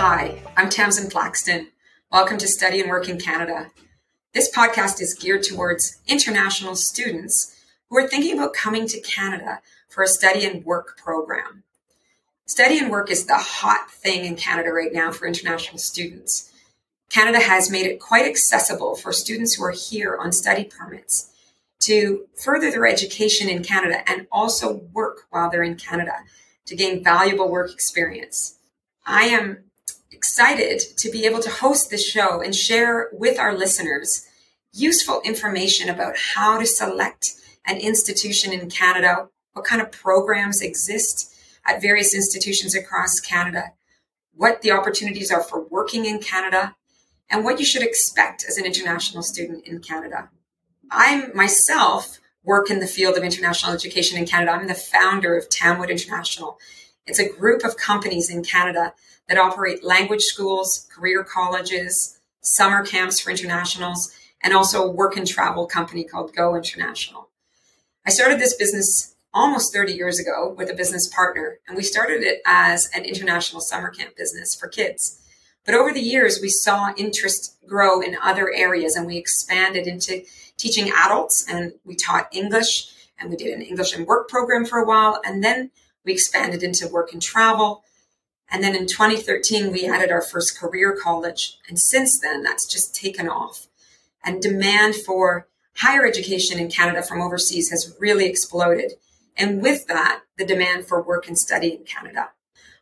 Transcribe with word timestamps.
Hi, 0.00 0.40
I'm 0.56 0.70
Tamsin 0.70 1.10
Plaxton. 1.10 1.72
Welcome 2.12 2.38
to 2.38 2.46
Study 2.46 2.80
and 2.80 2.88
Work 2.88 3.08
in 3.08 3.18
Canada. 3.18 3.72
This 4.32 4.48
podcast 4.48 5.00
is 5.00 5.18
geared 5.20 5.42
towards 5.42 6.00
international 6.06 6.76
students 6.76 7.52
who 7.90 7.98
are 7.98 8.06
thinking 8.06 8.38
about 8.38 8.54
coming 8.54 8.86
to 8.86 9.00
Canada 9.00 9.60
for 9.88 10.04
a 10.04 10.06
study 10.06 10.46
and 10.46 10.64
work 10.64 10.96
program. 10.96 11.64
Study 12.46 12.78
and 12.78 12.92
work 12.92 13.10
is 13.10 13.26
the 13.26 13.38
hot 13.38 13.90
thing 13.90 14.24
in 14.24 14.36
Canada 14.36 14.70
right 14.70 14.92
now 14.92 15.10
for 15.10 15.26
international 15.26 15.78
students. 15.78 16.48
Canada 17.10 17.40
has 17.40 17.68
made 17.68 17.86
it 17.86 17.98
quite 17.98 18.24
accessible 18.24 18.94
for 18.94 19.12
students 19.12 19.54
who 19.54 19.64
are 19.64 19.72
here 19.72 20.16
on 20.16 20.30
study 20.30 20.62
permits 20.62 21.34
to 21.80 22.28
further 22.36 22.70
their 22.70 22.86
education 22.86 23.48
in 23.48 23.64
Canada 23.64 24.08
and 24.08 24.28
also 24.30 24.74
work 24.92 25.22
while 25.30 25.50
they're 25.50 25.64
in 25.64 25.74
Canada 25.74 26.18
to 26.66 26.76
gain 26.76 27.02
valuable 27.02 27.50
work 27.50 27.72
experience. 27.72 28.54
I 29.04 29.24
am 29.24 29.64
excited 30.18 30.80
to 30.96 31.08
be 31.12 31.24
able 31.26 31.38
to 31.38 31.48
host 31.48 31.90
this 31.90 32.04
show 32.04 32.40
and 32.40 32.52
share 32.52 33.08
with 33.12 33.38
our 33.38 33.56
listeners 33.56 34.26
useful 34.72 35.20
information 35.24 35.88
about 35.88 36.16
how 36.34 36.58
to 36.58 36.66
select 36.66 37.34
an 37.64 37.76
institution 37.76 38.52
in 38.52 38.68
Canada, 38.68 39.28
what 39.52 39.64
kind 39.64 39.80
of 39.80 39.92
programs 39.92 40.60
exist 40.60 41.32
at 41.64 41.80
various 41.80 42.12
institutions 42.14 42.74
across 42.74 43.20
Canada, 43.20 43.72
what 44.34 44.60
the 44.62 44.72
opportunities 44.72 45.30
are 45.30 45.42
for 45.42 45.68
working 45.68 46.04
in 46.04 46.18
Canada, 46.18 46.74
and 47.30 47.44
what 47.44 47.60
you 47.60 47.64
should 47.64 47.82
expect 47.82 48.44
as 48.48 48.58
an 48.58 48.66
international 48.66 49.22
student 49.22 49.64
in 49.68 49.78
Canada. 49.78 50.30
I 50.90 51.28
myself 51.32 52.18
work 52.42 52.70
in 52.70 52.80
the 52.80 52.88
field 52.88 53.16
of 53.16 53.22
international 53.22 53.72
education 53.72 54.18
in 54.18 54.26
Canada. 54.26 54.50
I'm 54.50 54.66
the 54.66 54.74
founder 54.74 55.36
of 55.36 55.48
Tamwood 55.48 55.90
International. 55.90 56.58
It's 57.08 57.18
a 57.18 57.28
group 57.28 57.64
of 57.64 57.76
companies 57.76 58.30
in 58.30 58.44
Canada 58.44 58.92
that 59.28 59.38
operate 59.38 59.82
language 59.82 60.22
schools, 60.22 60.86
career 60.94 61.24
colleges, 61.24 62.20
summer 62.42 62.84
camps 62.84 63.18
for 63.18 63.30
internationals, 63.30 64.14
and 64.42 64.52
also 64.52 64.84
a 64.84 64.90
work 64.90 65.16
and 65.16 65.26
travel 65.26 65.66
company 65.66 66.04
called 66.04 66.34
Go 66.34 66.54
International. 66.54 67.30
I 68.06 68.10
started 68.10 68.38
this 68.38 68.54
business 68.54 69.14
almost 69.34 69.72
30 69.72 69.92
years 69.92 70.18
ago 70.18 70.54
with 70.56 70.70
a 70.70 70.74
business 70.74 71.08
partner, 71.08 71.58
and 71.66 71.76
we 71.76 71.82
started 71.82 72.22
it 72.22 72.40
as 72.46 72.88
an 72.94 73.04
international 73.04 73.60
summer 73.60 73.90
camp 73.90 74.16
business 74.16 74.54
for 74.54 74.68
kids. 74.68 75.20
But 75.64 75.74
over 75.74 75.92
the 75.92 76.00
years, 76.00 76.40
we 76.40 76.48
saw 76.48 76.94
interest 76.96 77.56
grow 77.66 78.00
in 78.00 78.16
other 78.22 78.52
areas 78.54 78.96
and 78.96 79.06
we 79.06 79.18
expanded 79.18 79.86
into 79.86 80.22
teaching 80.56 80.90
adults 80.90 81.44
and 81.48 81.74
we 81.84 81.94
taught 81.94 82.28
English 82.32 82.90
and 83.18 83.28
we 83.28 83.36
did 83.36 83.52
an 83.52 83.62
English 83.62 83.94
and 83.94 84.06
work 84.06 84.28
program 84.28 84.64
for 84.64 84.78
a 84.78 84.86
while. 84.86 85.20
And 85.24 85.44
then 85.44 85.70
we 86.08 86.14
expanded 86.14 86.62
into 86.62 86.88
work 86.88 87.12
and 87.12 87.20
travel. 87.20 87.84
And 88.50 88.64
then 88.64 88.74
in 88.74 88.86
2013, 88.86 89.70
we 89.70 89.86
added 89.86 90.10
our 90.10 90.22
first 90.22 90.58
career 90.58 90.96
college. 91.00 91.58
And 91.68 91.78
since 91.78 92.18
then, 92.18 92.42
that's 92.42 92.66
just 92.66 92.94
taken 92.94 93.28
off. 93.28 93.66
And 94.24 94.40
demand 94.40 94.96
for 94.96 95.48
higher 95.76 96.06
education 96.06 96.58
in 96.58 96.70
Canada 96.70 97.02
from 97.02 97.20
overseas 97.20 97.68
has 97.70 97.94
really 98.00 98.24
exploded. 98.24 98.92
And 99.36 99.60
with 99.60 99.86
that, 99.86 100.22
the 100.38 100.46
demand 100.46 100.86
for 100.86 101.02
work 101.02 101.28
and 101.28 101.36
study 101.36 101.74
in 101.74 101.84
Canada. 101.84 102.30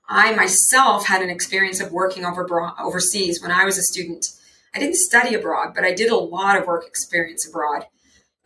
I 0.09 0.33
myself 0.37 1.07
had 1.07 1.21
an 1.21 1.31
experience 1.31 1.81
of 1.81 1.91
working 1.91 2.25
over 2.25 2.47
overseas 2.79 3.43
when 3.43 3.51
I 3.51 3.65
was 3.65 3.77
a 3.77 3.83
student. 3.83 4.25
I 4.73 4.79
didn't 4.79 4.95
study 4.95 5.35
abroad, 5.35 5.73
but 5.75 5.83
I 5.83 5.93
did 5.93 6.11
a 6.11 6.17
lot 6.17 6.57
of 6.57 6.67
work 6.67 6.87
experience 6.87 7.47
abroad. 7.47 7.87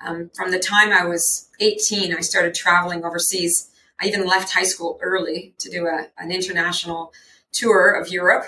Um, 0.03 0.31
from 0.35 0.51
the 0.53 0.59
time 0.59 0.91
I 0.91 1.05
was 1.05 1.51
18, 1.61 2.15
I 2.15 2.21
started 2.21 2.55
traveling 2.55 3.05
overseas. 3.05 3.70
I 4.01 4.07
even 4.07 4.27
left 4.27 4.53
high 4.53 4.65
school 4.65 4.99
early 5.03 5.55
to 5.59 5.71
do 5.71 5.87
a, 5.87 6.09
an 6.19 6.31
international 6.31 7.13
tour 7.53 7.91
of 7.91 8.09
Europe. 8.09 8.47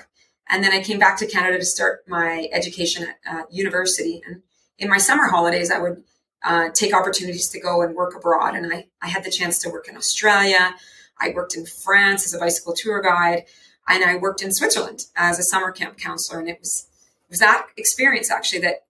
And 0.48 0.62
then 0.62 0.72
I 0.72 0.82
came 0.82 0.98
back 0.98 1.18
to 1.18 1.26
Canada 1.26 1.58
to 1.58 1.64
start 1.64 2.04
my 2.06 2.48
education 2.52 3.06
at 3.26 3.34
uh, 3.34 3.42
university. 3.50 4.22
And 4.26 4.42
in 4.78 4.88
my 4.88 4.98
summer 4.98 5.28
holidays, 5.28 5.70
I 5.70 5.78
would 5.78 6.02
uh, 6.44 6.70
take 6.74 6.94
opportunities 6.94 7.48
to 7.50 7.60
go 7.60 7.82
and 7.82 7.94
work 7.94 8.16
abroad. 8.16 8.54
And 8.54 8.72
I, 8.72 8.86
I 9.00 9.08
had 9.08 9.24
the 9.24 9.30
chance 9.30 9.58
to 9.60 9.70
work 9.70 9.88
in 9.88 9.96
Australia, 9.96 10.74
I 11.22 11.30
worked 11.30 11.56
in 11.56 11.64
France 11.64 12.26
as 12.26 12.34
a 12.34 12.38
bicycle 12.38 12.74
tour 12.74 13.00
guide, 13.00 13.44
and 13.88 14.04
I 14.04 14.16
worked 14.16 14.42
in 14.42 14.52
Switzerland 14.52 15.06
as 15.16 15.38
a 15.38 15.44
summer 15.44 15.70
camp 15.70 15.98
counselor. 15.98 16.40
And 16.40 16.48
it 16.48 16.58
was 16.58 16.88
it 17.28 17.30
was 17.30 17.38
that 17.38 17.68
experience 17.76 18.30
actually 18.30 18.60
that 18.62 18.84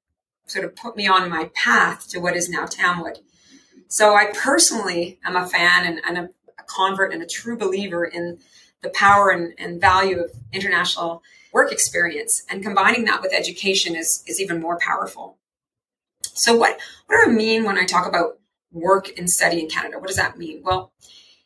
sort 0.47 0.65
of 0.65 0.75
put 0.75 0.97
me 0.97 1.07
on 1.07 1.29
my 1.31 1.51
path 1.55 2.09
to 2.09 2.19
what 2.19 2.37
is 2.37 2.49
now 2.49 2.67
Tamwood. 2.67 3.19
So 3.89 4.15
I 4.15 4.33
personally 4.33 5.19
am 5.25 5.37
a 5.37 5.47
fan 5.47 5.85
and, 5.85 6.01
and 6.07 6.19
a, 6.19 6.23
a, 6.23 6.42
convert 6.75 7.13
and 7.13 7.23
a 7.23 7.27
true 7.27 7.57
believer 7.57 8.05
in 8.05 8.39
the 8.83 8.91
power 8.91 9.31
and, 9.31 9.55
and 9.59 9.81
value 9.81 10.21
of 10.21 10.31
international 10.53 11.23
work 11.53 11.71
experience. 11.73 12.43
And 12.49 12.63
combining 12.63 13.05
that 13.05 13.23
with 13.23 13.33
education 13.33 13.95
is, 13.95 14.23
is 14.27 14.41
even 14.41 14.61
more 14.61 14.79
powerful. 14.79 15.39
So 16.35 16.57
what, 16.57 16.79
what 17.07 17.25
do 17.25 17.31
I 17.31 17.35
mean 17.35 17.65
when 17.65 17.79
I 17.79 17.85
talk 17.85 18.07
about 18.07 18.39
work 18.73 19.11
and 19.19 19.29
study 19.29 19.61
in 19.61 19.69
Canada? 19.69 19.99
What 19.99 20.09
does 20.09 20.17
that 20.17 20.39
mean? 20.39 20.63
Well, 20.63 20.93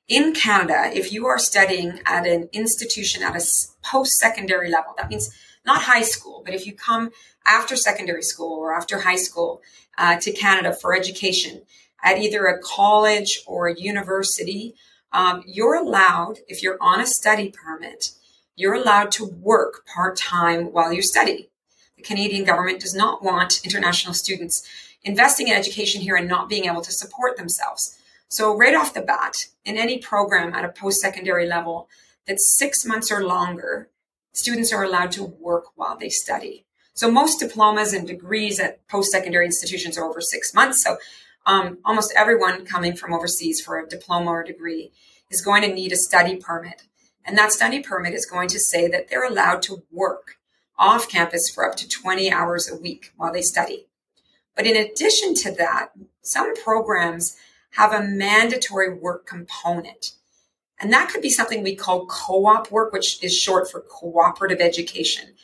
in 0.08 0.32
Canada, 0.32 0.90
if 0.94 1.12
you 1.12 1.26
are 1.26 1.38
studying 1.38 2.00
at 2.06 2.26
an 2.26 2.48
institution 2.52 3.24
at 3.24 3.34
a 3.34 3.44
post 3.84 4.12
secondary 4.12 4.70
level, 4.70 4.94
that 4.96 5.10
means 5.10 5.34
not 5.64 5.82
high 5.82 6.02
school, 6.02 6.42
but 6.44 6.54
if 6.54 6.64
you 6.64 6.74
come 6.74 7.10
after 7.44 7.74
secondary 7.74 8.22
school 8.22 8.56
or 8.56 8.72
after 8.72 9.00
high 9.00 9.16
school 9.16 9.62
uh, 9.98 10.16
to 10.20 10.32
Canada 10.32 10.72
for 10.72 10.94
education 10.94 11.62
at 12.04 12.18
either 12.18 12.46
a 12.46 12.60
college 12.60 13.40
or 13.48 13.66
a 13.66 13.74
university, 13.74 14.76
um, 15.12 15.42
you're 15.46 15.74
allowed, 15.74 16.38
if 16.48 16.62
you're 16.62 16.78
on 16.80 17.00
a 17.00 17.06
study 17.06 17.50
permit, 17.50 18.10
you're 18.56 18.74
allowed 18.74 19.10
to 19.12 19.26
work 19.26 19.84
part 19.86 20.16
time 20.16 20.72
while 20.72 20.92
you 20.92 21.02
study. 21.02 21.50
The 21.96 22.02
Canadian 22.02 22.44
government 22.44 22.80
does 22.80 22.94
not 22.94 23.22
want 23.22 23.64
international 23.64 24.14
students 24.14 24.66
investing 25.04 25.48
in 25.48 25.54
education 25.54 26.00
here 26.00 26.16
and 26.16 26.28
not 26.28 26.48
being 26.48 26.64
able 26.64 26.82
to 26.82 26.92
support 26.92 27.36
themselves. 27.36 27.98
So, 28.28 28.56
right 28.56 28.74
off 28.74 28.92
the 28.92 29.02
bat, 29.02 29.46
in 29.64 29.78
any 29.78 29.98
program 29.98 30.52
at 30.52 30.64
a 30.64 30.68
post 30.68 31.00
secondary 31.00 31.46
level 31.46 31.88
that's 32.26 32.56
six 32.58 32.84
months 32.84 33.12
or 33.12 33.24
longer, 33.24 33.88
students 34.32 34.72
are 34.72 34.82
allowed 34.82 35.12
to 35.12 35.24
work 35.24 35.66
while 35.76 35.96
they 35.96 36.08
study. 36.08 36.64
So, 36.92 37.10
most 37.10 37.38
diplomas 37.38 37.92
and 37.92 38.06
degrees 38.06 38.58
at 38.58 38.86
post 38.88 39.12
secondary 39.12 39.46
institutions 39.46 39.96
are 39.96 40.04
over 40.04 40.20
six 40.20 40.52
months. 40.52 40.82
So, 40.82 40.96
um, 41.46 41.78
almost 41.84 42.12
everyone 42.16 42.66
coming 42.66 42.96
from 42.96 43.14
overseas 43.14 43.60
for 43.60 43.78
a 43.78 43.88
diploma 43.88 44.30
or 44.30 44.42
degree 44.42 44.92
is 45.30 45.40
going 45.40 45.62
to 45.62 45.72
need 45.72 45.92
a 45.92 45.96
study 45.96 46.36
permit. 46.36 46.82
And 47.24 47.38
that 47.38 47.52
study 47.52 47.80
permit 47.80 48.14
is 48.14 48.26
going 48.26 48.48
to 48.48 48.58
say 48.58 48.88
that 48.88 49.08
they're 49.08 49.24
allowed 49.24 49.62
to 49.62 49.84
work 49.90 50.38
off 50.78 51.08
campus 51.08 51.48
for 51.48 51.68
up 51.68 51.76
to 51.76 51.88
20 51.88 52.30
hours 52.30 52.70
a 52.70 52.76
week 52.76 53.12
while 53.16 53.32
they 53.32 53.42
study. 53.42 53.86
But 54.54 54.66
in 54.66 54.76
addition 54.76 55.34
to 55.36 55.52
that, 55.52 55.90
some 56.22 56.54
programs 56.56 57.36
have 57.72 57.92
a 57.92 58.02
mandatory 58.02 58.92
work 58.92 59.26
component. 59.26 60.12
And 60.80 60.92
that 60.92 61.08
could 61.08 61.22
be 61.22 61.30
something 61.30 61.62
we 61.62 61.74
call 61.74 62.06
co 62.06 62.46
op 62.46 62.70
work, 62.70 62.92
which 62.92 63.22
is 63.22 63.36
short 63.36 63.70
for 63.70 63.80
cooperative 63.80 64.60
education, 64.60 65.34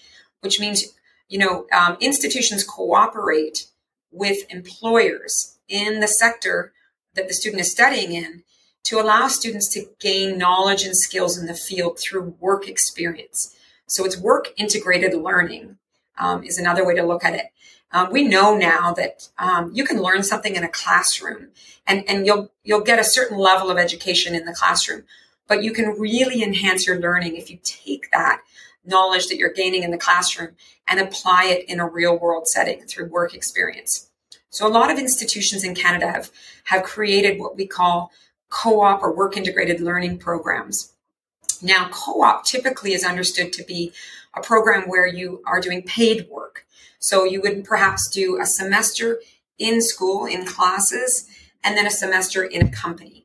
which 0.41 0.61
means, 0.61 0.95
you 1.29 1.39
know, 1.39 1.67
um, 1.73 1.97
institutions 2.01 2.65
cooperate 2.65 3.67
with 4.11 4.39
employers 4.51 5.52
in 5.69 6.01
the 6.01 6.09
sector 6.09 6.73
that 7.15 7.29
the 7.29 7.35
student 7.35 7.61
is 7.61 7.71
studying 7.71 8.13
in 8.13 8.43
to 8.85 9.01
allow 9.01 9.29
students 9.29 9.69
to 9.73 9.87
gain 10.01 10.39
knowledge 10.39 10.85
and 10.85 10.97
skills 10.97 11.39
in 11.39 11.47
the 11.47 11.55
field 11.55 11.99
through 11.99 12.35
work 12.41 12.69
experience. 12.69 13.55
So 13.87 14.05
it's 14.05 14.17
work 14.17 14.53
integrated 14.57 15.15
learning 15.15 15.77
um, 16.19 16.43
is 16.45 16.59
another 16.59 16.85
way 16.85 16.95
to 16.95 17.03
look 17.03 17.25
at 17.25 17.35
it. 17.35 17.47
Um, 17.93 18.11
we 18.11 18.27
know 18.27 18.57
now 18.57 18.93
that 18.95 19.29
um, 19.39 19.71
you 19.75 19.85
can 19.85 20.01
learn 20.01 20.23
something 20.23 20.57
in 20.57 20.65
a 20.65 20.69
classroom, 20.69 21.49
and 21.87 22.09
and 22.09 22.27
you'll 22.27 22.51
you'll 22.65 22.81
get 22.81 22.99
a 22.99 23.05
certain 23.05 23.37
level 23.37 23.71
of 23.71 23.77
education 23.77 24.35
in 24.35 24.47
the 24.47 24.55
classroom, 24.55 25.05
but 25.47 25.63
you 25.63 25.73
can 25.73 26.01
really 26.01 26.43
enhance 26.43 26.87
your 26.87 26.99
learning 26.99 27.37
if 27.37 27.51
you 27.51 27.59
take 27.63 28.11
that 28.11 28.41
knowledge 28.85 29.29
that 29.29 29.37
you're 29.37 29.53
gaining 29.53 29.83
in 29.83 29.91
the 29.91 29.99
classroom 29.99 30.57
and 30.89 30.99
apply 31.01 31.45
it 31.45 31.69
in 31.69 31.81
a 31.81 31.89
real 31.89 32.19
world 32.19 32.49
setting 32.49 32.81
through 32.83 33.07
work 33.07 33.35
experience. 33.35 34.09
So 34.53 34.67
a 34.67 34.69
lot 34.69 34.91
of 34.91 34.99
institutions 34.99 35.65
in 35.65 35.75
Canada 35.75 36.07
have 36.13 36.31
have 36.65 36.85
created 36.85 37.41
what 37.41 37.57
we 37.57 37.67
call 37.67 38.13
co-op 38.51 39.03
or 39.03 39.11
work 39.13 39.37
integrated 39.37 39.81
learning 39.81 40.19
programs. 40.19 40.93
Now, 41.63 41.89
co-op 41.91 42.45
typically 42.45 42.93
is 42.93 43.03
understood 43.03 43.53
to 43.55 43.65
be 43.65 43.93
a 44.37 44.43
program 44.43 44.89
where 44.89 45.07
you 45.07 45.43
are 45.47 45.61
doing 45.61 45.83
paid 45.83 46.29
work. 46.31 46.67
So 46.99 47.25
you 47.25 47.41
would 47.41 47.65
perhaps 47.65 48.11
do 48.11 48.39
a 48.41 48.47
semester 48.47 49.21
in 49.59 49.81
school, 49.81 50.27
in 50.27 50.45
classes, 50.45 51.27
and 51.65 51.77
then 51.77 51.87
a 51.87 51.91
semester 51.91 52.45
in 52.45 52.67
a 52.67 52.71
company. 52.71 53.25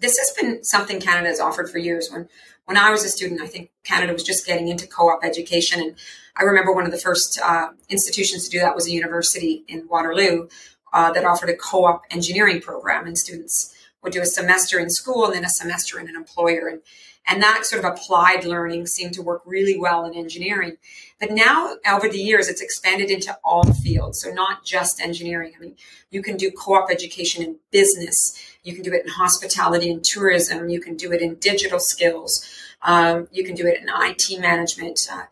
This 0.00 0.16
has 0.18 0.32
been 0.40 0.62
something 0.62 1.00
Canada 1.00 1.28
has 1.28 1.40
offered 1.40 1.70
for 1.70 1.78
years. 1.78 2.08
When 2.10 2.28
when 2.66 2.76
I 2.76 2.90
was 2.90 3.04
a 3.04 3.08
student, 3.08 3.40
I 3.40 3.48
think 3.48 3.70
Canada 3.82 4.12
was 4.12 4.22
just 4.22 4.46
getting 4.46 4.68
into 4.68 4.86
co-op 4.86 5.24
education, 5.24 5.80
and 5.80 5.96
I 6.38 6.44
remember 6.44 6.72
one 6.72 6.86
of 6.86 6.92
the 6.92 6.98
first 6.98 7.40
uh, 7.44 7.70
institutions 7.88 8.44
to 8.44 8.50
do 8.50 8.60
that 8.60 8.74
was 8.74 8.86
a 8.86 8.92
university 8.92 9.64
in 9.66 9.88
Waterloo 9.88 10.48
uh, 10.92 11.12
that 11.12 11.24
offered 11.24 11.50
a 11.50 11.56
co-op 11.56 12.02
engineering 12.10 12.60
program, 12.60 13.06
and 13.06 13.18
students 13.18 13.74
would 14.02 14.12
do 14.12 14.22
a 14.22 14.26
semester 14.26 14.78
in 14.78 14.88
school 14.88 15.26
and 15.26 15.34
then 15.34 15.44
a 15.44 15.48
semester 15.48 15.98
in 15.98 16.08
an 16.08 16.14
employer. 16.14 16.68
And, 16.68 16.80
and 17.26 17.42
that 17.42 17.66
sort 17.66 17.84
of 17.84 17.92
applied 17.92 18.44
learning 18.44 18.86
seemed 18.86 19.14
to 19.14 19.22
work 19.22 19.42
really 19.44 19.76
well 19.76 20.06
in 20.06 20.14
engineering. 20.14 20.76
But 21.18 21.32
now, 21.32 21.74
over 21.90 22.08
the 22.08 22.18
years, 22.18 22.48
it's 22.48 22.62
expanded 22.62 23.10
into 23.10 23.36
all 23.44 23.64
fields. 23.72 24.20
So, 24.20 24.30
not 24.30 24.64
just 24.64 25.00
engineering. 25.00 25.52
I 25.56 25.60
mean, 25.60 25.76
you 26.10 26.22
can 26.22 26.36
do 26.36 26.52
co 26.52 26.74
op 26.74 26.90
education 26.90 27.42
in 27.42 27.56
business, 27.72 28.40
you 28.62 28.74
can 28.74 28.84
do 28.84 28.92
it 28.92 29.02
in 29.02 29.10
hospitality 29.10 29.90
and 29.90 30.04
tourism, 30.04 30.68
you 30.68 30.80
can 30.80 30.96
do 30.96 31.12
it 31.12 31.20
in 31.20 31.34
digital 31.34 31.80
skills, 31.80 32.46
um, 32.82 33.26
you 33.32 33.44
can 33.44 33.56
do 33.56 33.66
it 33.66 33.82
in 33.82 33.88
IT 33.90 34.40
management. 34.40 35.00
Uh, 35.12 35.24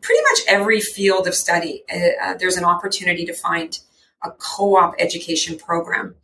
pretty 0.00 0.22
much 0.22 0.40
every 0.48 0.80
field 0.80 1.26
of 1.26 1.34
study, 1.34 1.82
uh, 1.92 2.22
uh, 2.22 2.34
there's 2.34 2.56
an 2.56 2.64
opportunity 2.64 3.24
to 3.24 3.32
find 3.32 3.78
a 4.22 4.30
co 4.30 4.76
op 4.76 4.94
education 4.98 5.58
program. 5.58 6.14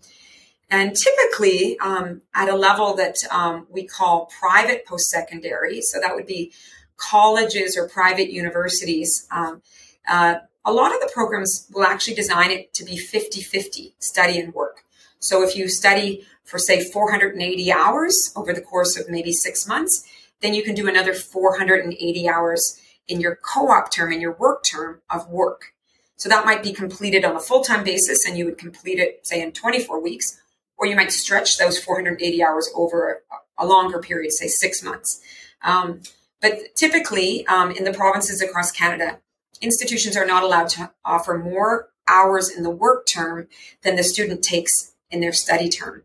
And 0.70 0.96
typically, 0.96 1.78
um, 1.78 2.22
at 2.34 2.48
a 2.48 2.56
level 2.56 2.94
that 2.96 3.18
um, 3.30 3.66
we 3.70 3.86
call 3.86 4.30
private 4.40 4.86
post 4.86 5.08
secondary, 5.08 5.80
so 5.80 6.00
that 6.00 6.14
would 6.14 6.26
be 6.26 6.52
colleges 6.96 7.76
or 7.76 7.88
private 7.88 8.30
universities, 8.30 9.26
um, 9.30 9.62
uh, 10.08 10.36
a 10.64 10.72
lot 10.72 10.94
of 10.94 11.00
the 11.00 11.10
programs 11.12 11.68
will 11.72 11.84
actually 11.84 12.14
design 12.14 12.50
it 12.50 12.72
to 12.74 12.84
be 12.84 12.96
50 12.96 13.42
50 13.42 13.94
study 13.98 14.38
and 14.38 14.54
work. 14.54 14.84
So 15.18 15.42
if 15.42 15.56
you 15.56 15.68
study 15.68 16.26
for, 16.44 16.58
say, 16.58 16.82
480 16.82 17.72
hours 17.72 18.32
over 18.36 18.52
the 18.52 18.60
course 18.60 18.98
of 18.98 19.08
maybe 19.08 19.32
six 19.32 19.66
months, 19.66 20.04
then 20.40 20.54
you 20.54 20.62
can 20.62 20.74
do 20.74 20.88
another 20.88 21.14
480 21.14 22.28
hours 22.28 22.80
in 23.08 23.20
your 23.20 23.36
co 23.36 23.70
op 23.70 23.90
term, 23.90 24.12
in 24.12 24.20
your 24.20 24.32
work 24.32 24.64
term 24.64 25.00
of 25.10 25.28
work. 25.28 25.72
So 26.16 26.28
that 26.28 26.44
might 26.44 26.62
be 26.62 26.72
completed 26.72 27.24
on 27.24 27.36
a 27.36 27.40
full 27.40 27.62
time 27.62 27.84
basis 27.84 28.26
and 28.26 28.38
you 28.38 28.44
would 28.44 28.58
complete 28.58 28.98
it, 28.98 29.26
say, 29.26 29.42
in 29.42 29.52
24 29.52 30.00
weeks, 30.00 30.40
or 30.76 30.86
you 30.86 30.96
might 30.96 31.12
stretch 31.12 31.58
those 31.58 31.78
480 31.78 32.42
hours 32.42 32.70
over 32.74 33.22
a, 33.58 33.66
longer 33.66 34.00
period, 34.00 34.32
say 34.32 34.46
six 34.46 34.82
months. 34.82 35.20
Um, 35.62 36.00
but 36.40 36.74
typically, 36.74 37.46
um, 37.46 37.70
in 37.70 37.84
the 37.84 37.92
provinces 37.92 38.42
across 38.42 38.70
Canada, 38.70 39.20
institutions 39.60 40.16
are 40.16 40.26
not 40.26 40.42
allowed 40.42 40.68
to 40.70 40.90
offer 41.04 41.38
more 41.38 41.88
hours 42.06 42.50
in 42.50 42.62
the 42.62 42.70
work 42.70 43.06
term 43.06 43.48
than 43.82 43.96
the 43.96 44.02
student 44.02 44.42
takes 44.42 44.92
in 45.10 45.20
their 45.20 45.32
study 45.32 45.68
term, 45.68 46.02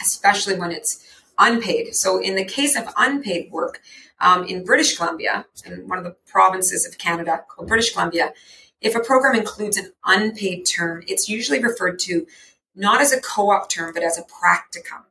especially 0.00 0.58
when 0.58 0.72
it's 0.72 1.04
unpaid. 1.38 1.94
So, 1.94 2.20
in 2.20 2.34
the 2.34 2.44
case 2.44 2.76
of 2.76 2.92
unpaid 2.96 3.50
work 3.50 3.80
um, 4.20 4.44
in 4.44 4.64
British 4.64 4.96
Columbia, 4.96 5.46
in 5.64 5.88
one 5.88 5.98
of 5.98 6.04
the 6.04 6.16
provinces 6.26 6.86
of 6.86 6.98
Canada 6.98 7.44
called 7.48 7.68
British 7.68 7.92
Columbia, 7.92 8.32
if 8.80 8.94
a 8.94 9.00
program 9.00 9.34
includes 9.34 9.76
an 9.76 9.92
unpaid 10.04 10.64
term, 10.64 11.02
it's 11.06 11.28
usually 11.28 11.60
referred 11.60 11.98
to 12.00 12.26
not 12.74 13.00
as 13.00 13.12
a 13.12 13.20
co 13.20 13.50
op 13.50 13.68
term, 13.68 13.92
but 13.92 14.02
as 14.02 14.18
a 14.18 14.22
practicum. 14.22 15.04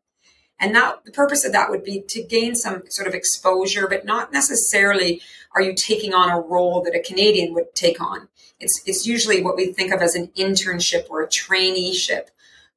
And 0.60 0.74
that 0.74 1.06
the 1.06 1.12
purpose 1.12 1.46
of 1.46 1.52
that 1.52 1.70
would 1.70 1.84
be 1.84 2.02
to 2.08 2.24
gain 2.24 2.56
some 2.56 2.84
sort 2.90 3.08
of 3.08 3.14
exposure, 3.14 3.88
but 3.88 4.06
not 4.06 4.34
necessarily 4.34 5.22
are 5.54 5.62
you 5.62 5.76
taking 5.76 6.14
on 6.14 6.30
a 6.30 6.40
role 6.40 6.82
that 6.82 6.96
a 6.96 7.02
Canadian 7.02 7.54
would 7.54 7.76
take 7.76 8.02
on. 8.02 8.28
It's, 8.60 8.82
it's 8.86 9.06
usually 9.06 9.44
what 9.44 9.56
we 9.56 9.72
think 9.72 9.94
of 9.94 10.02
as 10.02 10.16
an 10.16 10.28
internship 10.38 11.10
or 11.10 11.22
a 11.22 11.28
traineeship, 11.28 12.28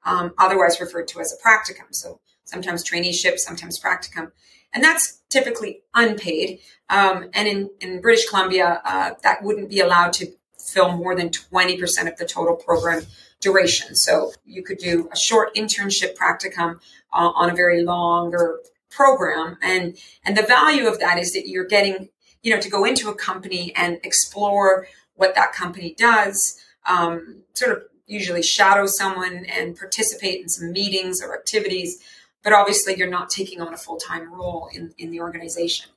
um, 0.05 0.35
otherwise 0.37 0.81
referred 0.81 1.09
to 1.09 1.21
as 1.21 1.33
a 1.33 1.49
practicum. 1.49 1.93
So 1.93 2.21
sometimes 2.51 2.89
traineeship, 2.89 3.39
sometimes 3.39 3.79
practicum. 3.79 4.33
And 4.73 4.83
that's 4.83 5.21
typically 5.29 5.83
unpaid. 5.95 6.61
Um, 6.89 7.31
and 7.35 7.49
in, 7.49 7.71
in 7.81 8.01
British 8.01 8.29
Columbia, 8.29 8.81
uh, 8.85 9.13
that 9.23 9.43
wouldn't 9.43 9.71
be 9.71 9.81
allowed 9.81 10.13
to 10.15 10.33
fill 10.59 10.97
more 10.97 11.15
than 11.15 11.31
20% 11.31 12.11
of 12.11 12.17
the 12.17 12.27
total 12.27 12.57
program 12.57 13.03
duration. 13.41 13.95
So 13.95 14.33
you 14.45 14.63
could 14.63 14.79
do 14.79 15.09
a 15.13 15.17
short 15.17 15.55
internship 15.55 16.17
practicum 16.17 16.81
uh, 17.13 17.31
on 17.35 17.51
a 17.51 17.55
very 17.55 17.83
longer 17.83 18.61
program. 18.91 19.57
And, 19.63 19.97
and 20.25 20.37
the 20.37 20.43
value 20.43 20.87
of 20.87 21.01
that 21.01 21.19
is 21.19 21.33
that 21.33 21.49
you're 21.49 21.65
getting, 21.65 22.11
you 22.43 22.55
know, 22.55 22.61
to 22.61 22.69
go 22.69 22.85
into 22.85 23.09
a 23.09 23.15
company 23.15 23.73
and 23.75 23.99
explore 24.03 24.87
what 25.15 25.35
that 25.35 25.53
company 25.53 25.95
does, 25.97 26.61
um, 26.87 27.43
sort 27.55 27.77
of 27.77 27.85
usually 28.07 28.43
shadow 28.43 28.87
someone 28.87 29.47
and 29.47 29.77
participate 29.77 30.41
in 30.41 30.49
some 30.49 30.73
meetings 30.73 31.23
or 31.23 31.35
activities. 31.35 32.03
But 32.43 32.53
obviously 32.53 32.97
you're 32.97 33.11
not 33.11 33.31
taking 33.31 33.61
on 33.61 33.75
a 33.75 33.77
full-time 33.77 34.33
role 34.33 34.69
in, 34.73 34.95
in 34.99 35.11
the 35.11 35.21
organization. 35.21 35.91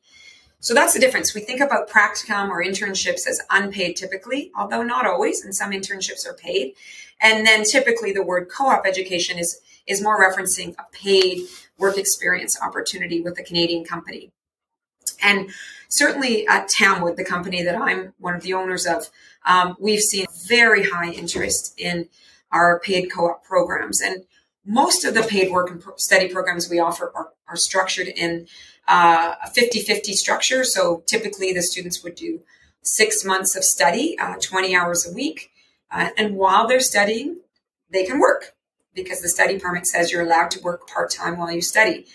So 0.59 0.73
that's 0.73 0.93
the 0.93 0.99
difference. 0.99 1.35
We 1.35 1.41
think 1.41 1.59
about 1.59 1.89
practicum 1.89 2.49
or 2.49 2.63
internships 2.63 3.27
as 3.27 3.41
unpaid 3.49 3.97
typically, 3.97 4.51
although 4.55 4.81
not 4.81 5.05
always, 5.05 5.43
and 5.43 5.53
some 5.53 5.71
internships 5.71 6.25
are 6.25 6.33
paid. 6.33 6.73
And 7.19 7.45
then 7.45 7.65
typically 7.65 8.13
the 8.13 8.23
word 8.23 8.49
co-op 8.49 8.85
education 8.85 9.37
is, 9.37 9.59
is 9.87 10.01
more 10.01 10.17
referencing 10.21 10.73
a 10.79 10.85
paid 10.93 11.47
work 11.77 11.97
experience 11.97 12.57
opportunity 12.61 13.19
with 13.19 13.37
a 13.39 13.43
Canadian 13.43 13.83
company. 13.83 14.31
And 15.21 15.49
certainly 15.89 16.47
at 16.47 16.69
Tamwood, 16.69 17.17
the 17.17 17.25
company 17.25 17.61
that 17.63 17.75
I'm 17.75 18.13
one 18.19 18.35
of 18.35 18.43
the 18.43 18.53
owners 18.53 18.85
of, 18.85 19.09
um, 19.45 19.75
we've 19.79 20.01
seen 20.01 20.25
very 20.47 20.83
high 20.83 21.11
interest 21.11 21.73
in 21.77 22.07
our 22.51 22.79
paid 22.79 23.11
co-op 23.11 23.43
programs. 23.43 23.99
And 24.01 24.23
most 24.65 25.03
of 25.03 25.13
the 25.13 25.23
paid 25.23 25.51
work 25.51 25.69
and 25.69 25.83
study 25.97 26.29
programs 26.29 26.69
we 26.69 26.79
offer 26.79 27.11
are, 27.15 27.29
are 27.47 27.55
structured 27.55 28.07
in 28.07 28.47
uh, 28.87 29.35
a 29.43 29.49
50 29.49 29.81
50 29.81 30.13
structure. 30.13 30.63
So 30.63 31.03
typically 31.05 31.53
the 31.53 31.61
students 31.61 32.03
would 32.03 32.15
do 32.15 32.41
six 32.81 33.23
months 33.23 33.55
of 33.55 33.63
study, 33.63 34.17
uh, 34.19 34.35
20 34.41 34.75
hours 34.75 35.07
a 35.07 35.13
week. 35.13 35.51
Uh, 35.91 36.09
and 36.17 36.35
while 36.35 36.67
they're 36.67 36.79
studying, 36.79 37.37
they 37.89 38.05
can 38.05 38.19
work 38.19 38.55
because 38.93 39.21
the 39.21 39.29
study 39.29 39.59
permit 39.59 39.85
says 39.85 40.11
you're 40.11 40.21
allowed 40.23 40.51
to 40.51 40.61
work 40.61 40.87
part 40.87 41.11
time 41.11 41.37
while 41.37 41.51
you 41.51 41.61
study. 41.61 42.05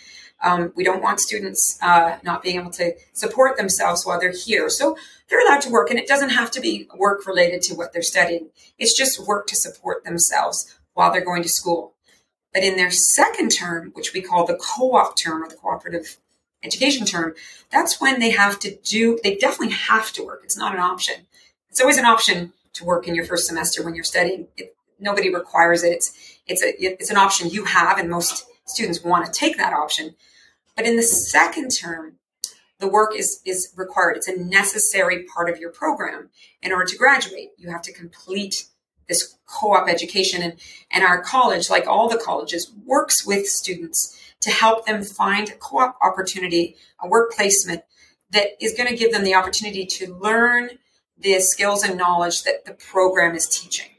Um, 0.43 0.73
we 0.77 0.85
don't 0.85 1.03
want 1.03 1.21
students 1.21 1.79
uh, 1.83 2.19
not 2.23 2.43
being 2.43 2.61
able 2.61 2.71
to 2.73 2.93
support 3.13 3.57
themselves 3.57 4.07
while 4.07 4.21
they're 4.21 4.33
here. 4.33 4.71
So 4.71 4.97
they're 5.29 5.45
allowed 5.45 5.63
to 5.63 5.71
work, 5.71 5.91
and 5.91 5.99
it 5.99 6.07
doesn't 6.07 6.31
have 6.31 6.51
to 6.53 6.61
be 6.61 6.89
work 6.97 7.27
related 7.27 7.63
to 7.63 7.75
what 7.75 7.93
they're 7.93 8.03
studying. 8.03 8.51
It's 8.79 8.97
just 8.97 9.27
work 9.27 9.49
to 9.49 9.57
support 9.57 10.05
themselves 10.05 10.79
while 10.95 11.11
they're 11.11 11.25
going 11.25 11.43
to 11.43 11.49
school. 11.49 11.95
But 12.59 12.67
in 12.67 12.75
their 12.75 12.91
second 12.91 13.51
term, 13.51 13.93
which 13.93 14.13
we 14.13 14.21
call 14.21 14.45
the 14.45 14.57
co 14.57 14.97
op 14.97 15.17
term 15.17 15.45
or 15.45 15.49
the 15.49 15.55
cooperative 15.55 16.17
education 16.65 17.07
term, 17.07 17.37
that's 17.71 18.01
when 18.01 18.19
they 18.19 18.31
have 18.31 18.59
to 18.59 18.75
do, 18.83 19.21
they 19.23 19.37
definitely 19.37 19.77
have 19.77 20.11
to 20.15 20.25
work. 20.25 20.41
It's 20.43 20.57
not 20.57 20.75
an 20.75 20.81
option. 20.81 21.29
It's 21.71 21.81
always 21.81 21.99
an 21.99 22.05
option 22.05 22.53
to 22.73 22.85
work 22.85 23.07
in 23.07 23.15
your 23.15 23.25
first 23.25 23.47
semester 23.47 23.85
when 23.85 23.95
you're 23.95 24.03
studying. 24.03 24.49
It, 24.57 24.75
nobody 24.99 25.33
requires 25.33 25.85
it. 25.85 25.93
It's, 25.93 26.39
it's, 26.49 26.65
a, 26.65 26.75
it's 26.81 27.11
an 27.11 27.17
option 27.17 27.49
you 27.49 27.63
have, 27.63 27.97
and 27.97 28.11
most 28.11 28.45
students 28.65 29.05
want 29.05 29.25
to 29.25 29.31
take 29.31 29.57
that 29.59 29.73
option. 29.73 30.17
But 30.75 30.85
in 30.85 30.97
the 30.97 31.05
second 31.05 31.69
term, 31.69 32.15
the 32.81 32.89
work 32.89 33.15
is, 33.15 33.41
is 33.47 33.73
required. 33.77 34.17
It's 34.17 34.27
a 34.27 34.37
necessary 34.37 35.27
part 35.33 35.49
of 35.49 35.59
your 35.61 35.71
program 35.71 36.31
in 36.61 36.73
order 36.73 36.87
to 36.87 36.97
graduate. 36.97 37.51
You 37.57 37.71
have 37.71 37.83
to 37.83 37.93
complete 37.93 38.65
this 39.09 39.37
co-op 39.47 39.89
education 39.89 40.43
and, 40.43 40.55
and 40.91 41.05
our 41.05 41.23
college, 41.23 41.71
like 41.71 41.87
all 41.87 42.09
the 42.09 42.19
colleges, 42.19 42.73
works 42.85 43.27
with 43.27 43.47
students 43.47 44.17
to 44.41 44.51
help 44.51 44.87
them 44.87 45.03
find 45.03 45.49
a 45.49 45.55
co-op 45.55 45.97
opportunity, 46.03 46.77
a 47.01 47.09
work 47.09 47.33
placement 47.33 47.83
that 48.31 48.49
is 48.61 48.75
going 48.75 48.89
to 48.89 48.97
give 48.97 49.13
them 49.13 49.25
the 49.25 49.35
opportunity 49.35 49.87
to 49.87 50.15
learn 50.15 50.71
the 51.19 51.41
skills 51.41 51.83
and 51.83 51.99
knowledge 51.99 52.43
that 52.45 52.65
the 52.65 52.75
program 52.75 53.35
is 53.35 53.49
teaching. 53.49 53.91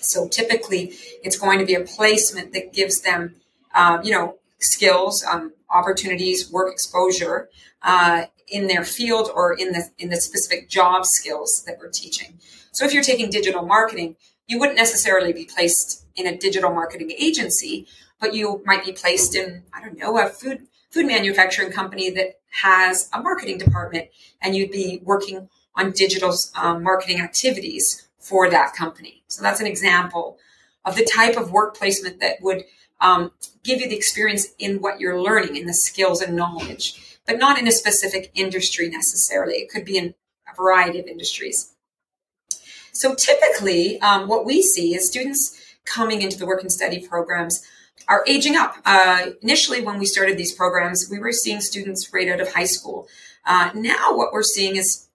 So 0.00 0.28
typically, 0.28 0.92
it's 1.22 1.38
going 1.38 1.58
to 1.58 1.64
be 1.64 1.74
a 1.74 1.80
placement 1.80 2.52
that 2.52 2.72
gives 2.72 3.00
them, 3.00 3.36
uh, 3.74 3.98
you 4.02 4.12
know, 4.12 4.36
skills, 4.58 5.24
um, 5.24 5.52
opportunities, 5.70 6.50
work 6.50 6.72
exposure 6.72 7.48
uh, 7.82 8.26
in 8.48 8.66
their 8.68 8.84
field 8.84 9.30
or 9.34 9.52
in 9.52 9.72
the 9.72 9.90
in 9.98 10.10
the 10.10 10.16
specific 10.16 10.68
job 10.68 11.04
skills 11.04 11.64
that 11.66 11.78
we're 11.78 11.90
teaching. 11.90 12.38
So 12.76 12.84
if 12.84 12.92
you're 12.92 13.02
taking 13.02 13.30
digital 13.30 13.64
marketing, 13.64 14.16
you 14.46 14.60
wouldn't 14.60 14.76
necessarily 14.76 15.32
be 15.32 15.46
placed 15.46 16.04
in 16.14 16.26
a 16.26 16.36
digital 16.36 16.70
marketing 16.70 17.10
agency, 17.10 17.86
but 18.20 18.34
you 18.34 18.62
might 18.66 18.84
be 18.84 18.92
placed 18.92 19.34
in, 19.34 19.62
I 19.72 19.80
don't 19.80 19.96
know, 19.96 20.18
a 20.18 20.28
food 20.28 20.66
food 20.90 21.06
manufacturing 21.06 21.72
company 21.72 22.10
that 22.10 22.38
has 22.50 23.08
a 23.14 23.22
marketing 23.22 23.56
department, 23.56 24.08
and 24.42 24.54
you'd 24.54 24.70
be 24.70 25.00
working 25.02 25.48
on 25.74 25.92
digital 25.92 26.34
um, 26.54 26.82
marketing 26.82 27.18
activities 27.18 28.08
for 28.18 28.50
that 28.50 28.74
company. 28.74 29.22
So 29.26 29.40
that's 29.42 29.60
an 29.60 29.66
example 29.66 30.36
of 30.84 30.96
the 30.96 31.04
type 31.06 31.38
of 31.38 31.52
work 31.52 31.78
placement 31.78 32.20
that 32.20 32.42
would 32.42 32.64
um, 33.00 33.32
give 33.64 33.80
you 33.80 33.88
the 33.88 33.96
experience 33.96 34.48
in 34.58 34.82
what 34.82 35.00
you're 35.00 35.18
learning, 35.18 35.56
in 35.56 35.66
the 35.66 35.72
skills 35.72 36.20
and 36.20 36.36
knowledge, 36.36 37.18
but 37.26 37.38
not 37.38 37.58
in 37.58 37.66
a 37.66 37.72
specific 37.72 38.32
industry 38.34 38.90
necessarily. 38.90 39.54
It 39.54 39.70
could 39.70 39.86
be 39.86 39.96
in 39.96 40.14
a 40.46 40.54
variety 40.54 40.98
of 41.00 41.06
industries. 41.06 41.72
So 43.00 43.14
typically, 43.14 44.00
um, 44.00 44.28
what 44.28 44.44
we 44.44 44.62
see 44.62 44.94
is 44.94 45.06
students 45.06 45.56
coming 45.84 46.22
into 46.22 46.38
the 46.38 46.46
work 46.46 46.62
and 46.62 46.72
study 46.72 47.06
programs 47.06 47.64
are 48.08 48.24
aging 48.26 48.56
up. 48.56 48.76
Uh, 48.84 49.30
initially, 49.42 49.82
when 49.82 49.98
we 49.98 50.06
started 50.06 50.36
these 50.36 50.52
programs, 50.52 51.08
we 51.10 51.18
were 51.18 51.32
seeing 51.32 51.60
students 51.60 52.12
right 52.12 52.28
out 52.28 52.40
of 52.40 52.52
high 52.52 52.64
school. 52.64 53.08
Uh, 53.44 53.70
now, 53.74 54.16
what 54.16 54.32
we're 54.32 54.42
seeing 54.42 54.76
is 54.76 55.08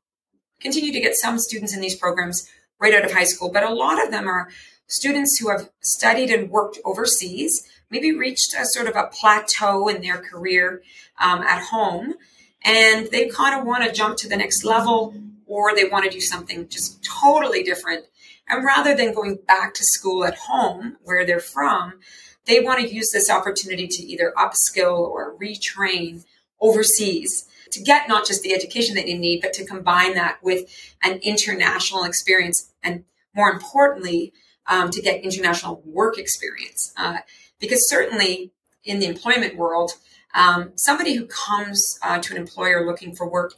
continue 0.60 0.92
to 0.92 1.00
get 1.00 1.16
some 1.16 1.40
students 1.40 1.74
in 1.74 1.82
these 1.82 1.96
programs 1.96 2.48
right 2.80 2.94
out 2.94 3.06
of 3.06 3.12
high 3.12 3.24
school, 3.24 3.52
but 3.52 3.64
a 3.64 3.74
lot 3.74 4.04
of 4.04 4.12
them 4.12 4.28
are 4.28 4.50
students 4.88 5.38
who 5.40 5.50
have 5.50 5.70
studied 5.82 6.30
and 6.30 6.50
worked 6.50 6.80
overseas, 6.84 7.68
maybe 7.90 8.14
reached 8.16 8.54
a 8.58 8.66
sort 8.66 8.88
of 8.88 8.96
a 8.96 9.08
plateau 9.08 9.88
in 9.88 10.02
their 10.02 10.18
career 10.18 10.82
um, 11.20 11.42
at 11.42 11.62
home 11.62 12.16
and 12.64 13.08
they 13.08 13.28
kind 13.28 13.60
of 13.60 13.66
want 13.66 13.84
to 13.84 13.92
jump 13.92 14.18
to 14.18 14.30
the 14.30 14.38
next 14.38 14.64
level 14.64 15.14
or 15.52 15.76
they 15.76 15.84
want 15.84 16.06
to 16.06 16.10
do 16.10 16.22
something 16.22 16.70
just 16.70 17.04
totally 17.04 17.62
different. 17.62 18.06
And 18.48 18.64
rather 18.64 18.96
than 18.96 19.14
going 19.14 19.38
back 19.46 19.74
to 19.74 19.84
school 19.84 20.24
at 20.24 20.38
home 20.38 20.96
where 21.04 21.26
they're 21.26 21.42
from, 21.42 22.00
they 22.46 22.62
want 22.62 22.80
to 22.80 22.94
use 22.94 23.12
this 23.12 23.30
opportunity 23.30 23.86
to 23.86 24.02
either 24.02 24.34
upskill 24.38 24.98
or 24.98 25.36
retrain 25.38 26.24
overseas 26.62 27.50
to 27.72 27.84
get 27.84 28.08
not 28.08 28.26
just 28.26 28.44
the 28.44 28.54
education 28.54 28.96
that 28.96 29.10
you 29.10 29.18
need, 29.18 29.42
but 29.42 29.52
to 29.52 29.66
combine 29.66 30.14
that 30.14 30.42
with 30.42 30.94
an 31.04 31.20
international 31.22 32.06
experience 32.06 32.72
and 32.82 33.04
more 33.36 33.50
importantly, 33.50 34.32
um, 34.68 34.90
to 34.90 35.02
get 35.02 35.22
international 35.22 35.82
work 35.86 36.18
experience. 36.18 36.94
Uh, 36.96 37.18
because 37.60 37.90
certainly 37.90 38.54
in 38.86 39.00
the 39.00 39.06
employment 39.06 39.58
world, 39.58 39.92
um, 40.34 40.72
somebody 40.76 41.16
who 41.16 41.26
comes 41.26 42.00
uh, 42.04 42.20
to 42.20 42.34
an 42.34 42.40
employer 42.40 42.86
looking 42.86 43.14
for 43.14 43.30
work 43.30 43.54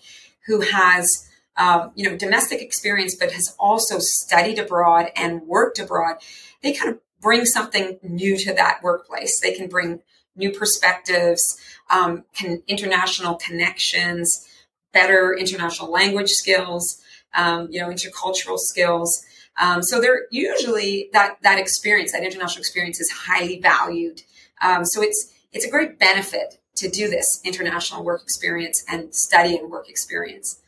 who 0.48 0.62
has 0.62 1.30
um, 1.58 1.92
you 1.96 2.10
know 2.10 2.18
domestic 2.18 2.62
experience 2.62 3.16
but 3.20 3.32
has 3.32 3.56
also 3.60 4.00
studied 4.00 4.60
abroad 4.60 5.12
and 5.16 5.44
worked 5.44 5.80
abroad 5.80 6.16
they 6.62 6.74
kind 6.74 6.94
of 6.94 7.00
bring 7.24 7.46
something 7.46 7.98
new 8.04 8.38
to 8.38 8.54
that 8.54 8.84
workplace. 8.84 9.40
They 9.40 9.54
can 9.54 9.68
bring 9.68 10.02
new 10.36 10.52
perspectives 10.52 11.58
um, 11.90 12.26
can 12.34 12.64
international 12.68 13.36
connections 13.36 14.48
better 14.94 15.34
international 15.34 15.92
language 15.92 16.30
skills 16.30 17.02
um, 17.36 17.68
you 17.72 17.80
know 17.80 17.90
intercultural 17.90 18.58
skills. 18.58 19.24
Um, 19.60 19.84
so 19.84 20.02
they're 20.02 20.24
usually 20.32 21.10
that 21.14 21.38
that 21.44 21.60
experience 21.60 22.12
that 22.12 22.24
international 22.24 22.60
experience 22.60 23.00
is 23.00 23.10
highly 23.12 23.60
valued. 23.60 24.22
Um, 24.62 24.86
so 24.86 25.02
it's 25.02 25.34
it's 25.52 25.66
a 25.66 25.70
great 25.70 26.00
benefit 26.00 26.60
to 26.76 26.90
do 26.90 27.08
this 27.08 27.40
international 27.44 28.04
work 28.04 28.24
experience 28.24 28.84
and 28.90 29.14
study 29.14 29.56
and 29.56 29.70
work 29.70 29.90
experience. 29.90 30.60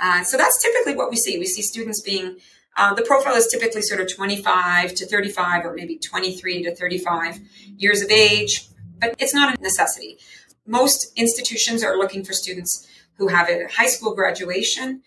Uh, 0.00 0.24
so 0.24 0.36
that's 0.36 0.62
typically 0.62 0.94
what 0.94 1.10
we 1.10 1.16
see. 1.16 1.38
We 1.38 1.46
see 1.46 1.62
students 1.62 2.00
being, 2.00 2.38
uh, 2.76 2.94
the 2.94 3.02
profile 3.02 3.34
is 3.34 3.46
typically 3.48 3.82
sort 3.82 4.00
of 4.00 4.12
25 4.12 4.94
to 4.94 5.06
35 5.06 5.66
or 5.66 5.74
maybe 5.74 5.98
23 5.98 6.62
to 6.64 6.74
35 6.74 7.40
years 7.76 8.00
of 8.00 8.10
age, 8.10 8.68
but 8.98 9.14
it's 9.18 9.34
not 9.34 9.56
a 9.56 9.62
necessity. 9.62 10.18
Most 10.66 11.12
institutions 11.16 11.84
are 11.84 11.98
looking 11.98 12.24
for 12.24 12.32
students 12.32 12.88
who 13.14 13.28
have 13.28 13.48
a 13.48 13.66
high 13.68 13.88
school 13.88 14.14
graduation 14.14 15.02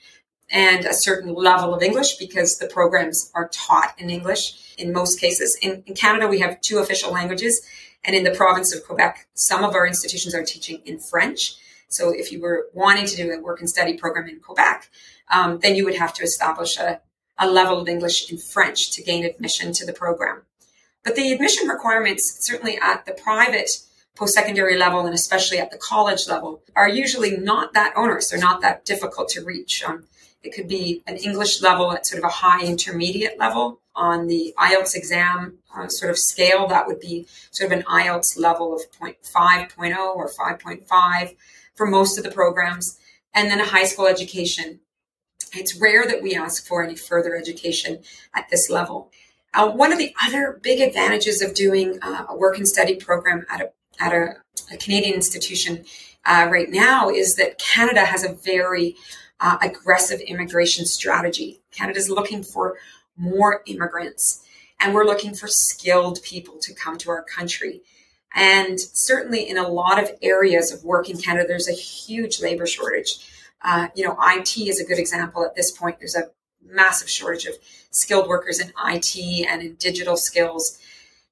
and 0.51 0.85
a 0.85 0.93
certain 0.93 1.33
level 1.33 1.73
of 1.73 1.81
English 1.81 2.17
because 2.17 2.59
the 2.59 2.67
programs 2.67 3.31
are 3.33 3.49
taught 3.49 3.95
in 3.97 4.09
English 4.09 4.75
in 4.77 4.93
most 4.93 5.19
cases. 5.19 5.57
In, 5.61 5.83
in 5.87 5.95
Canada, 5.95 6.27
we 6.27 6.39
have 6.39 6.61
two 6.61 6.77
official 6.77 7.11
languages 7.11 7.65
and 8.05 8.15
in 8.15 8.23
the 8.23 8.31
province 8.31 8.75
of 8.75 8.85
Quebec, 8.85 9.27
some 9.33 9.63
of 9.63 9.75
our 9.75 9.87
institutions 9.87 10.35
are 10.35 10.43
teaching 10.43 10.81
in 10.85 10.99
French. 10.99 11.55
So 11.93 12.09
if 12.09 12.31
you 12.31 12.41
were 12.41 12.67
wanting 12.73 13.05
to 13.05 13.15
do 13.15 13.31
a 13.31 13.39
work 13.39 13.59
and 13.59 13.69
study 13.69 13.93
program 13.97 14.27
in 14.27 14.39
Quebec, 14.39 14.89
um, 15.31 15.59
then 15.59 15.75
you 15.75 15.85
would 15.85 15.95
have 15.95 16.13
to 16.15 16.23
establish 16.23 16.77
a, 16.77 17.01
a 17.37 17.47
level 17.49 17.79
of 17.79 17.87
English 17.87 18.31
in 18.31 18.37
French 18.37 18.91
to 18.91 19.03
gain 19.03 19.23
admission 19.23 19.73
to 19.73 19.85
the 19.85 19.93
program. 19.93 20.41
But 21.03 21.15
the 21.15 21.31
admission 21.31 21.67
requirements, 21.67 22.37
certainly 22.39 22.79
at 22.81 23.05
the 23.05 23.13
private 23.13 23.69
post-secondary 24.15 24.77
level 24.77 25.05
and 25.05 25.13
especially 25.13 25.57
at 25.59 25.71
the 25.71 25.77
college 25.77 26.27
level, 26.27 26.61
are 26.75 26.89
usually 26.89 27.37
not 27.37 27.73
that 27.73 27.93
onerous. 27.95 28.29
They're 28.29 28.39
not 28.39 28.61
that 28.61 28.85
difficult 28.85 29.29
to 29.29 29.43
reach. 29.43 29.83
Um, 29.83 30.05
it 30.43 30.53
could 30.53 30.67
be 30.67 31.01
an 31.07 31.17
English 31.17 31.61
level 31.61 31.91
at 31.93 32.05
sort 32.05 32.19
of 32.19 32.25
a 32.25 32.33
high 32.33 32.65
intermediate 32.65 33.39
level 33.39 33.79
on 33.95 34.27
the 34.27 34.53
IELTS 34.57 34.95
exam 34.95 35.59
uh, 35.75 35.87
sort 35.87 36.11
of 36.11 36.17
scale. 36.17 36.67
That 36.67 36.87
would 36.87 36.99
be 36.99 37.27
sort 37.51 37.71
of 37.71 37.77
an 37.77 37.85
IELTS 37.85 38.37
level 38.37 38.75
of 38.75 38.81
0.5.0 38.99 39.97
or 39.97 40.29
5.5 40.29 41.35
for 41.75 41.85
most 41.85 42.17
of 42.17 42.23
the 42.23 42.31
programs, 42.31 42.99
and 43.33 43.49
then 43.49 43.59
a 43.59 43.65
high 43.65 43.85
school 43.85 44.07
education. 44.07 44.79
It's 45.53 45.79
rare 45.79 46.05
that 46.07 46.21
we 46.21 46.35
ask 46.35 46.65
for 46.65 46.83
any 46.83 46.95
further 46.95 47.35
education 47.35 47.99
at 48.33 48.49
this 48.49 48.69
level. 48.69 49.11
Uh, 49.53 49.69
one 49.69 49.91
of 49.91 49.99
the 49.99 50.15
other 50.25 50.59
big 50.63 50.81
advantages 50.81 51.41
of 51.41 51.53
doing 51.53 51.99
uh, 52.01 52.25
a 52.29 52.35
work 52.35 52.57
and 52.57 52.67
study 52.67 52.95
program 52.95 53.45
at 53.49 53.61
a, 53.61 53.71
at 53.99 54.11
a, 54.11 54.35
a 54.71 54.77
Canadian 54.77 55.13
institution 55.13 55.85
uh, 56.25 56.47
right 56.49 56.69
now 56.69 57.09
is 57.09 57.35
that 57.35 57.59
Canada 57.59 58.05
has 58.05 58.23
a 58.23 58.33
very 58.33 58.95
uh, 59.39 59.57
aggressive 59.61 60.21
immigration 60.21 60.85
strategy. 60.85 61.61
Canada 61.71 61.99
is 61.99 62.09
looking 62.09 62.41
for 62.43 62.77
more 63.17 63.61
immigrants, 63.67 64.43
and 64.79 64.93
we're 64.93 65.05
looking 65.05 65.35
for 65.35 65.47
skilled 65.47 66.23
people 66.23 66.57
to 66.59 66.73
come 66.73 66.97
to 66.97 67.11
our 67.11 67.23
country. 67.23 67.81
And 68.33 68.79
certainly 68.79 69.47
in 69.47 69.57
a 69.57 69.67
lot 69.67 70.01
of 70.01 70.11
areas 70.21 70.71
of 70.71 70.83
work 70.83 71.09
in 71.09 71.17
Canada, 71.17 71.47
there's 71.47 71.67
a 71.67 71.73
huge 71.73 72.41
labor 72.41 72.65
shortage. 72.65 73.29
Uh, 73.61 73.87
you 73.95 74.05
know, 74.05 74.17
IT 74.21 74.57
is 74.57 74.79
a 74.79 74.85
good 74.85 74.99
example 74.99 75.45
at 75.45 75.55
this 75.55 75.71
point. 75.71 75.99
There's 75.99 76.15
a 76.15 76.29
massive 76.65 77.09
shortage 77.09 77.45
of 77.45 77.55
skilled 77.91 78.27
workers 78.27 78.59
in 78.59 78.73
IT 78.85 79.47
and 79.47 79.61
in 79.61 79.75
digital 79.75 80.17
skills. 80.17 80.79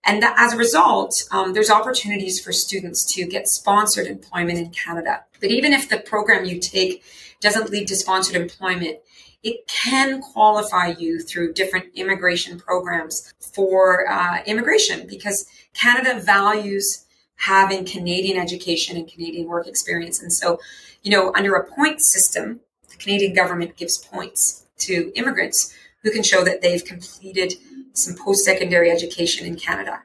And 0.03 0.21
that, 0.23 0.35
as 0.37 0.53
a 0.53 0.57
result, 0.57 1.23
um, 1.31 1.53
there's 1.53 1.69
opportunities 1.69 2.39
for 2.39 2.51
students 2.51 3.05
to 3.13 3.25
get 3.25 3.47
sponsored 3.47 4.07
employment 4.07 4.59
in 4.59 4.69
Canada. 4.71 5.25
But 5.39 5.51
even 5.51 5.73
if 5.73 5.89
the 5.89 5.97
program 5.97 6.45
you 6.45 6.59
take 6.59 7.03
doesn't 7.39 7.69
lead 7.69 7.87
to 7.87 7.95
sponsored 7.95 8.35
employment, 8.35 8.99
it 9.43 9.67
can 9.67 10.21
qualify 10.21 10.87
you 10.87 11.19
through 11.19 11.53
different 11.53 11.85
immigration 11.95 12.59
programs 12.59 13.33
for 13.39 14.07
uh, 14.09 14.43
immigration 14.45 15.07
because 15.07 15.45
Canada 15.73 16.19
values 16.19 17.05
having 17.37 17.83
Canadian 17.85 18.37
education 18.37 18.95
and 18.97 19.07
Canadian 19.07 19.47
work 19.47 19.67
experience. 19.67 20.21
And 20.21 20.31
so, 20.31 20.59
you 21.01 21.11
know, 21.11 21.33
under 21.35 21.55
a 21.55 21.65
point 21.65 22.01
system, 22.01 22.59
the 22.89 22.97
Canadian 22.97 23.33
government 23.33 23.77
gives 23.77 23.97
points 23.97 24.67
to 24.79 25.11
immigrants 25.15 25.73
who 26.03 26.11
can 26.11 26.23
show 26.23 26.43
that 26.43 26.61
they've 26.61 26.83
completed 26.85 27.53
some 27.93 28.15
post 28.15 28.45
secondary 28.45 28.91
education 28.91 29.45
in 29.47 29.55
Canada. 29.55 30.01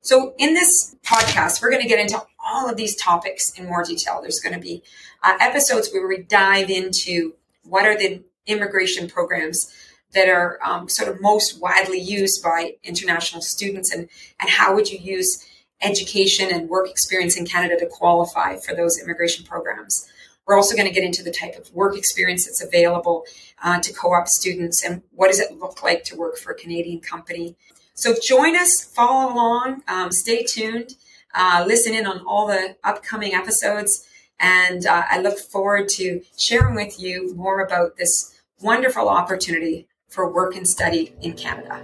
So, 0.00 0.34
in 0.38 0.54
this 0.54 0.96
podcast, 1.04 1.62
we're 1.62 1.70
going 1.70 1.82
to 1.82 1.88
get 1.88 2.00
into 2.00 2.20
all 2.44 2.68
of 2.68 2.76
these 2.76 2.96
topics 2.96 3.56
in 3.56 3.66
more 3.66 3.84
detail. 3.84 4.20
There's 4.20 4.40
going 4.40 4.54
to 4.54 4.60
be 4.60 4.82
uh, 5.22 5.36
episodes 5.40 5.90
where 5.92 6.06
we 6.06 6.22
dive 6.22 6.70
into 6.70 7.34
what 7.62 7.86
are 7.86 7.96
the 7.96 8.22
immigration 8.46 9.08
programs 9.08 9.72
that 10.14 10.28
are 10.28 10.58
um, 10.62 10.88
sort 10.88 11.08
of 11.08 11.20
most 11.20 11.60
widely 11.60 11.98
used 11.98 12.42
by 12.42 12.74
international 12.84 13.40
students 13.40 13.90
and, 13.92 14.08
and 14.40 14.50
how 14.50 14.74
would 14.74 14.90
you 14.90 14.98
use 14.98 15.46
education 15.82 16.48
and 16.50 16.68
work 16.68 16.88
experience 16.88 17.36
in 17.36 17.44
Canada 17.44 17.76
to 17.78 17.86
qualify 17.86 18.56
for 18.56 18.74
those 18.74 19.00
immigration 19.00 19.44
programs. 19.44 20.08
We're 20.46 20.56
also 20.56 20.74
going 20.74 20.88
to 20.88 20.94
get 20.94 21.04
into 21.04 21.22
the 21.22 21.30
type 21.30 21.56
of 21.56 21.72
work 21.72 21.96
experience 21.96 22.46
that's 22.46 22.62
available 22.62 23.24
uh, 23.62 23.80
to 23.80 23.92
co 23.92 24.12
op 24.12 24.28
students 24.28 24.84
and 24.84 25.02
what 25.12 25.28
does 25.28 25.40
it 25.40 25.58
look 25.58 25.82
like 25.82 26.04
to 26.04 26.16
work 26.16 26.36
for 26.36 26.52
a 26.52 26.54
Canadian 26.54 27.00
company. 27.00 27.56
So 27.94 28.14
join 28.20 28.56
us, 28.56 28.84
follow 28.94 29.32
along, 29.32 29.82
um, 29.86 30.10
stay 30.10 30.42
tuned, 30.42 30.94
uh, 31.34 31.64
listen 31.66 31.94
in 31.94 32.06
on 32.06 32.24
all 32.26 32.46
the 32.46 32.76
upcoming 32.82 33.34
episodes. 33.34 34.06
And 34.42 34.86
uh, 34.86 35.04
I 35.08 35.20
look 35.20 35.38
forward 35.38 35.88
to 35.90 36.20
sharing 36.36 36.74
with 36.74 37.00
you 37.00 37.32
more 37.36 37.60
about 37.60 37.96
this 37.96 38.42
wonderful 38.60 39.08
opportunity 39.08 39.86
for 40.08 40.30
work 40.30 40.56
and 40.56 40.68
study 40.68 41.14
in 41.22 41.34
Canada. 41.34 41.80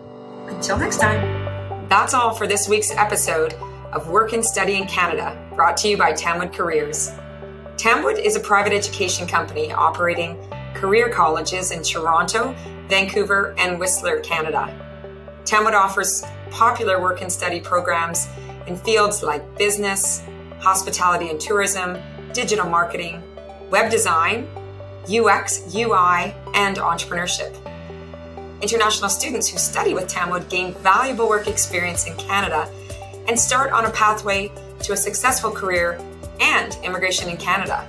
Until 0.48 0.76
next 0.76 0.98
time. 0.98 1.88
That's 1.88 2.12
all 2.12 2.34
for 2.34 2.46
this 2.46 2.68
week's 2.68 2.90
episode 2.90 3.54
of 3.92 4.08
Work 4.08 4.32
and 4.32 4.44
Study 4.44 4.76
in 4.76 4.86
Canada, 4.86 5.40
brought 5.54 5.76
to 5.78 5.88
you 5.88 5.96
by 5.96 6.12
Tamwood 6.12 6.52
Careers. 6.52 7.10
Tamwood 7.76 8.18
is 8.18 8.36
a 8.36 8.40
private 8.40 8.72
education 8.72 9.26
company 9.26 9.72
operating 9.72 10.36
career 10.74 11.08
colleges 11.08 11.70
in 11.70 11.82
Toronto, 11.82 12.54
Vancouver, 12.88 13.54
and 13.56 13.78
Whistler, 13.78 14.20
Canada. 14.20 14.68
Tamwood 15.44 15.74
offers 15.74 16.24
popular 16.50 17.00
work 17.00 17.22
and 17.22 17.32
study 17.32 17.60
programs 17.60 18.28
in 18.66 18.76
fields 18.76 19.22
like 19.22 19.56
business, 19.56 20.22
hospitality 20.58 21.30
and 21.30 21.40
tourism, 21.40 21.96
digital 22.32 22.68
marketing, 22.68 23.22
web 23.70 23.90
design, 23.90 24.48
UX, 25.04 25.74
UI, 25.74 26.34
and 26.54 26.76
entrepreneurship. 26.76 27.56
International 28.60 29.08
students 29.08 29.48
who 29.48 29.58
study 29.58 29.94
with 29.94 30.08
Tamwood 30.08 30.48
gain 30.48 30.74
valuable 30.74 31.28
work 31.28 31.46
experience 31.46 32.06
in 32.06 32.16
Canada 32.16 32.68
and 33.28 33.38
start 33.38 33.70
on 33.72 33.84
a 33.84 33.90
pathway 33.90 34.50
to 34.82 34.92
a 34.92 34.96
successful 34.96 35.50
career 35.50 36.00
and 36.40 36.76
immigration 36.84 37.28
in 37.28 37.36
Canada. 37.36 37.86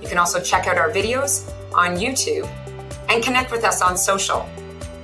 You 0.00 0.08
can 0.08 0.18
also 0.18 0.40
check 0.40 0.66
out 0.66 0.78
our 0.78 0.90
videos 0.90 1.52
on 1.74 1.96
YouTube 1.96 2.48
and 3.10 3.22
connect 3.22 3.52
with 3.52 3.64
us 3.64 3.82
on 3.82 3.96
social 3.96 4.48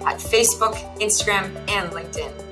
at 0.06 0.18
Facebook, 0.18 0.74
Instagram, 1.00 1.54
and 1.68 1.90
LinkedIn. 1.90 2.45